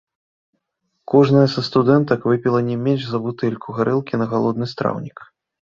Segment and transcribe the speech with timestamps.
[1.13, 5.17] Кожная са студэнтак выпіла не менш за бутэльку гарэлкі на галодны страўнік.